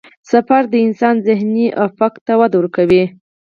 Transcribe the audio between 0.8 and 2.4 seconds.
انسان ذهني افق ته